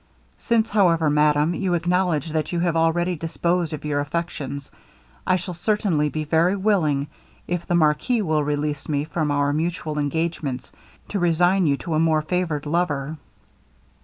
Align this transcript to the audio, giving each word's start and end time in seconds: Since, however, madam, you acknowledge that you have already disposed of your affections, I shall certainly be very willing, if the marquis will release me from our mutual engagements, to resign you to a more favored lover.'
Since, 0.39 0.71
however, 0.71 1.11
madam, 1.11 1.53
you 1.53 1.75
acknowledge 1.75 2.31
that 2.31 2.51
you 2.51 2.59
have 2.61 2.75
already 2.75 3.15
disposed 3.15 3.71
of 3.71 3.85
your 3.85 3.99
affections, 3.99 4.71
I 5.27 5.35
shall 5.35 5.53
certainly 5.53 6.09
be 6.09 6.23
very 6.23 6.55
willing, 6.55 7.05
if 7.47 7.67
the 7.67 7.75
marquis 7.75 8.23
will 8.23 8.43
release 8.43 8.89
me 8.89 9.03
from 9.05 9.29
our 9.29 9.53
mutual 9.53 9.99
engagements, 9.99 10.71
to 11.09 11.19
resign 11.19 11.67
you 11.67 11.77
to 11.77 11.93
a 11.93 11.99
more 11.99 12.23
favored 12.23 12.65
lover.' 12.65 13.15